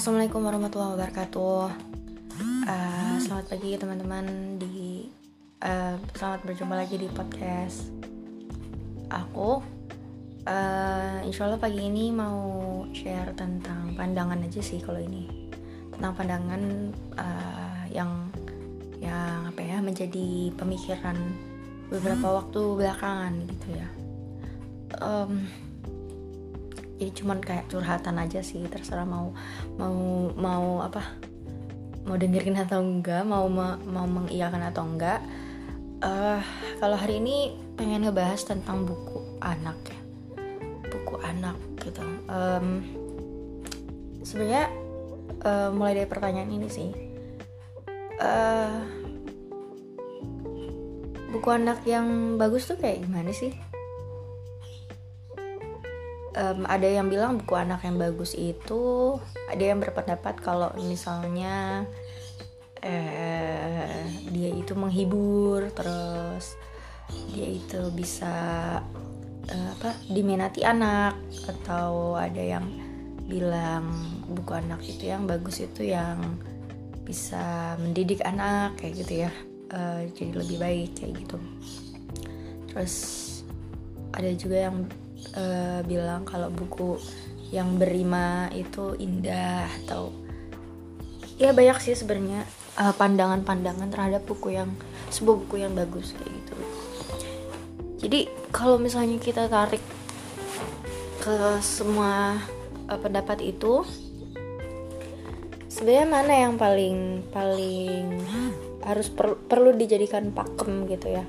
[0.00, 1.60] Assalamualaikum warahmatullahi wabarakatuh.
[2.40, 5.12] Uh, selamat pagi teman-teman di
[5.60, 7.92] uh, selamat berjumpa lagi di podcast
[9.12, 9.60] aku.
[10.48, 12.40] Uh, insya Allah pagi ini mau
[12.96, 15.52] share tentang pandangan aja sih kalau ini
[15.92, 16.62] tentang pandangan
[17.20, 18.32] uh, yang
[19.04, 21.20] yang apa ya menjadi pemikiran
[21.92, 23.88] beberapa waktu belakangan gitu ya.
[24.96, 25.44] Um,
[27.00, 29.32] jadi cuman kayak curhatan aja sih terserah mau
[29.80, 31.00] mau mau apa
[32.04, 35.24] mau dengerin atau enggak mau mau mengiyakan atau enggak.
[36.04, 36.40] Uh,
[36.76, 40.00] kalau hari ini pengen ngebahas tentang buku anak ya.
[40.92, 42.04] Buku anak gitu.
[42.28, 42.84] Um,
[44.20, 44.68] sebenarnya
[45.40, 46.92] uh, mulai dari pertanyaan ini sih.
[48.20, 48.84] Uh,
[51.32, 53.69] buku anak yang bagus tuh kayak gimana sih
[56.40, 59.16] um, ada yang bilang buku anak yang bagus itu
[59.52, 61.84] ada yang berpendapat kalau misalnya
[62.80, 66.56] eh, dia itu menghibur terus
[67.34, 68.32] dia itu bisa
[69.50, 72.66] uh, apa diminati anak atau ada yang
[73.26, 73.86] bilang
[74.30, 76.18] buku anak itu yang bagus itu yang
[77.06, 79.32] bisa mendidik anak kayak gitu ya.
[79.70, 81.38] Uh, jadi lebih baik kayak gitu.
[82.70, 82.94] Terus
[84.14, 84.86] ada juga yang
[85.36, 87.00] uh, bilang kalau buku
[87.50, 90.14] yang berima itu indah atau
[91.40, 92.46] ya banyak sih sebenarnya
[92.78, 94.70] uh, pandangan-pandangan terhadap buku yang
[95.10, 96.56] sebuah buku yang bagus kayak gitu.
[98.06, 98.20] Jadi
[98.54, 99.82] kalau misalnya kita tarik
[101.20, 102.38] ke semua
[102.86, 103.82] uh, pendapat itu
[105.68, 108.20] sebenarnya mana yang paling paling
[108.80, 111.24] harus per, perlu dijadikan pakem gitu ya?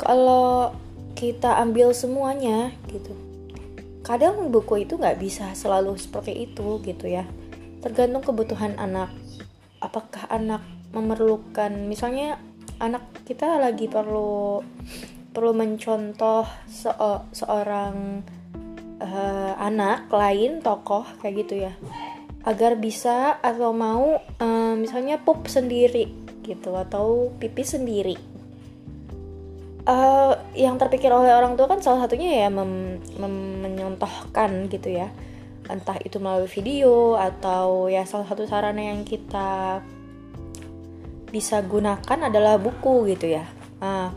[0.00, 0.72] Kalau
[1.14, 3.12] kita ambil semuanya gitu.
[4.00, 7.28] Kadang buku itu nggak bisa selalu seperti itu gitu ya.
[7.84, 9.12] Tergantung kebutuhan anak.
[9.80, 12.36] Apakah anak memerlukan misalnya
[12.80, 14.64] anak kita lagi perlu
[15.30, 16.90] perlu mencontoh se
[17.36, 18.24] seorang
[18.98, 21.72] uh, anak lain tokoh kayak gitu ya.
[22.40, 26.08] Agar bisa atau mau uh, misalnya pup sendiri
[26.40, 28.29] gitu atau pipi sendiri
[29.90, 33.34] uh, yang terpikir oleh orang tua kan salah satunya ya mem, mem
[33.66, 35.10] menyontohkan gitu ya.
[35.66, 39.82] Entah itu melalui video atau ya salah satu sarana yang kita
[41.30, 43.46] bisa gunakan adalah buku gitu ya.
[43.78, 44.10] Nah,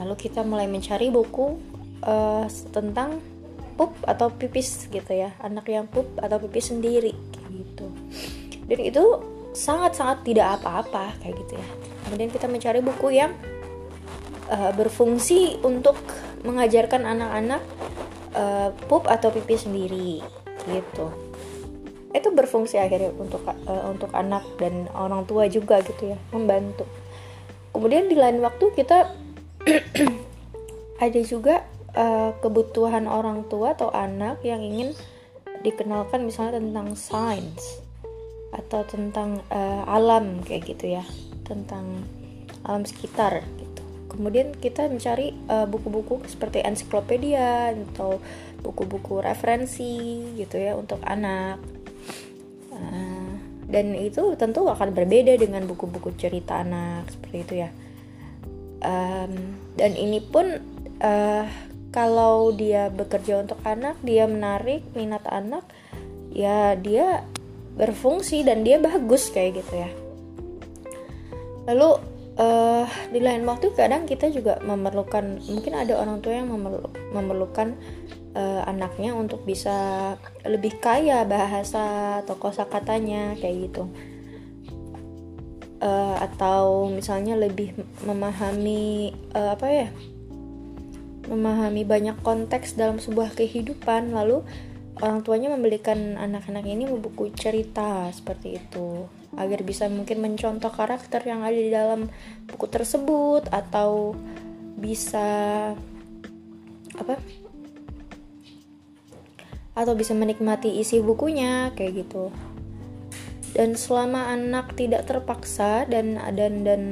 [0.00, 1.56] lalu kita mulai mencari buku
[2.04, 3.20] uh, tentang
[3.80, 5.32] pup atau pipis gitu ya.
[5.40, 7.16] Anak yang pup atau pipis sendiri
[7.48, 7.88] gitu.
[8.68, 9.04] Dan itu
[9.56, 11.68] sangat-sangat tidak apa-apa kayak gitu ya.
[12.04, 13.32] Kemudian kita mencari buku yang
[14.50, 15.96] uh, berfungsi untuk
[16.44, 17.62] mengajarkan anak-anak
[18.36, 20.20] uh, pup atau pipi sendiri
[20.68, 21.06] gitu.
[22.14, 26.86] Itu berfungsi akhirnya untuk uh, untuk anak dan orang tua juga gitu ya membantu.
[27.74, 29.10] Kemudian di lain waktu kita
[31.04, 31.66] ada juga
[31.96, 34.94] uh, kebutuhan orang tua atau anak yang ingin
[35.64, 37.80] dikenalkan misalnya tentang sains
[38.54, 41.04] atau tentang uh, alam kayak gitu ya
[41.42, 42.06] tentang
[42.62, 43.42] alam sekitar
[44.14, 48.22] kemudian kita mencari uh, buku-buku seperti ensiklopedia atau
[48.62, 51.58] buku-buku referensi gitu ya untuk anak.
[52.70, 53.36] Uh,
[53.68, 57.70] dan itu tentu akan berbeda dengan buku-buku cerita anak seperti itu ya.
[58.84, 60.62] Um, dan ini pun
[61.02, 61.44] uh,
[61.90, 65.64] kalau dia bekerja untuk anak dia menarik minat anak
[66.34, 67.22] ya dia
[67.74, 69.90] berfungsi dan dia bagus kayak gitu ya.
[71.70, 76.90] Lalu uh, di lain waktu kadang kita juga memerlukan mungkin ada orang tua yang memerlu,
[77.14, 77.78] memerlukan
[78.34, 80.14] uh, anaknya untuk bisa
[80.46, 83.84] lebih kaya bahasa atau kosakatanya kayak gitu.
[85.84, 87.76] Uh, atau misalnya lebih
[88.08, 89.88] memahami uh, apa ya
[91.28, 94.44] memahami banyak konteks dalam sebuah kehidupan lalu
[95.02, 99.08] orang tuanya membelikan anak-anak ini buku cerita seperti itu.
[99.34, 102.06] Agar bisa mungkin mencontoh karakter yang ada di dalam
[102.46, 104.14] buku tersebut atau
[104.78, 105.26] bisa
[106.94, 107.18] apa?
[109.74, 112.30] Atau bisa menikmati isi bukunya kayak gitu.
[113.54, 116.82] Dan selama anak tidak terpaksa dan dan dan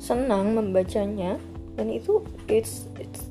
[0.00, 1.40] senang membacanya
[1.76, 3.25] dan itu it's it's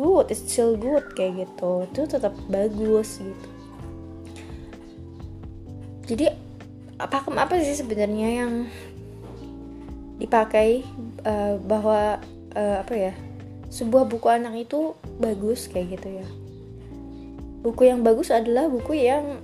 [0.00, 1.84] good it's still good kayak gitu.
[1.92, 3.48] Itu tetap bagus gitu.
[6.08, 6.26] Jadi
[6.96, 8.52] pakem apa sih sebenarnya yang
[10.16, 10.82] dipakai
[11.22, 12.18] uh, bahwa
[12.56, 13.12] uh, apa ya
[13.70, 16.26] sebuah buku anak itu bagus kayak gitu ya?
[17.60, 19.38] Buku yang bagus adalah buku yang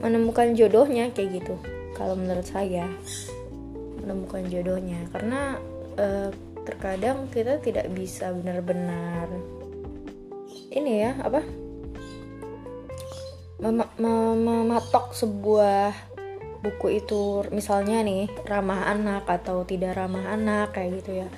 [0.00, 1.58] menemukan jodohnya kayak gitu
[1.98, 2.88] kalau menurut saya.
[4.00, 5.04] Menemukan jodohnya.
[5.12, 5.60] Karena
[6.00, 6.32] uh,
[6.70, 9.26] terkadang kita tidak bisa benar-benar
[10.70, 11.42] ini ya apa?
[13.60, 15.92] Mem mem mematok sebuah
[16.62, 21.28] buku itu misalnya nih ramah anak atau tidak ramah anak kayak gitu ya.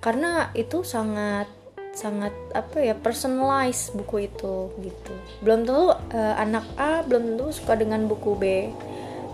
[0.00, 1.46] Karena itu sangat
[1.92, 5.12] sangat apa ya personalize buku itu gitu.
[5.44, 8.44] Belum tentu uh, anak A belum tentu suka dengan buku B.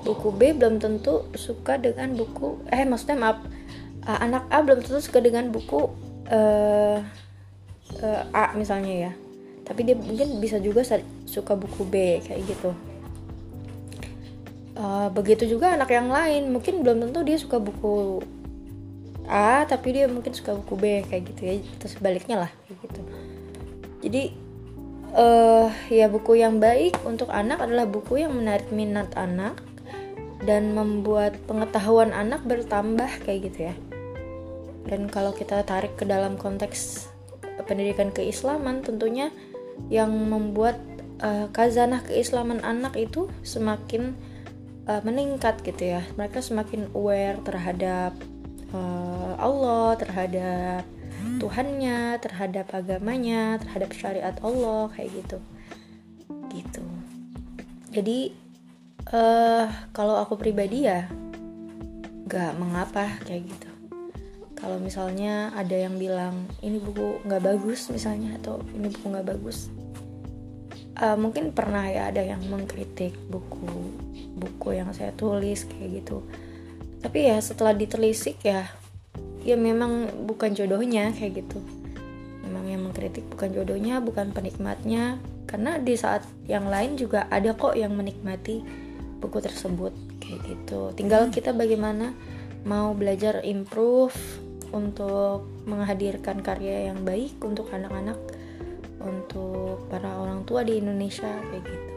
[0.02, 3.38] Buku B belum tentu suka dengan buku eh maksudnya maaf
[4.06, 5.90] uh, anak A belum tentu suka dengan buku
[6.30, 6.98] uh,
[8.00, 9.12] uh, A misalnya ya.
[9.66, 10.86] Tapi dia mungkin bisa juga
[11.26, 12.70] suka buku B kayak gitu.
[14.78, 16.54] Uh, begitu juga anak yang lain.
[16.54, 18.22] Mungkin belum tentu dia suka buku
[19.26, 21.52] A tapi dia mungkin suka buku B kayak gitu ya.
[21.82, 23.00] Terus sebaliknya lah kayak gitu.
[24.06, 24.22] Jadi
[25.18, 29.58] uh, ya buku yang baik untuk anak adalah buku yang menarik minat anak
[30.46, 33.74] dan membuat pengetahuan anak bertambah kayak gitu ya
[34.86, 37.10] dan kalau kita tarik ke dalam konteks
[37.66, 39.34] pendidikan keislaman tentunya
[39.90, 40.78] yang membuat
[41.20, 44.14] uh, kazanah keislaman anak itu semakin
[44.86, 48.14] uh, meningkat gitu ya mereka semakin aware terhadap
[48.72, 50.82] uh, Allah, terhadap
[51.36, 55.38] Tuhannya, terhadap agamanya, terhadap syariat Allah kayak gitu.
[56.48, 56.84] Gitu.
[57.92, 58.32] Jadi
[59.12, 61.08] uh, kalau aku pribadi ya
[62.30, 63.65] gak mengapa kayak gitu.
[64.56, 69.68] Kalau misalnya ada yang bilang ini buku nggak bagus misalnya atau ini buku nggak bagus,
[70.96, 73.68] uh, mungkin pernah ya ada yang mengkritik buku
[74.36, 76.24] buku yang saya tulis kayak gitu.
[77.04, 78.64] Tapi ya setelah ditelisik ya
[79.44, 81.60] ya memang bukan jodohnya kayak gitu.
[82.42, 85.20] Memang yang mengkritik bukan jodohnya bukan penikmatnya.
[85.46, 88.66] Karena di saat yang lain juga ada kok yang menikmati
[89.22, 90.90] buku tersebut kayak gitu.
[90.98, 92.10] Tinggal kita bagaimana
[92.66, 94.45] mau belajar improve
[94.76, 98.20] untuk menghadirkan karya yang baik untuk anak-anak
[99.00, 101.92] untuk para orang tua di Indonesia kayak gitu.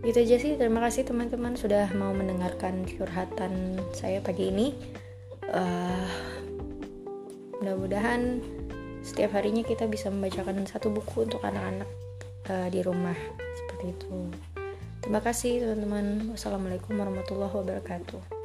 [0.00, 0.52] Gitu aja sih.
[0.56, 4.72] Terima kasih teman-teman sudah mau mendengarkan curhatan saya pagi ini.
[5.50, 6.08] Uh,
[7.60, 8.40] mudah-mudahan
[9.04, 11.88] setiap harinya kita bisa membacakan satu buku untuk anak-anak
[12.48, 13.16] uh, di rumah.
[13.36, 14.16] Seperti itu.
[15.04, 16.32] Terima kasih teman-teman.
[16.32, 18.39] Wassalamualaikum warahmatullahi wabarakatuh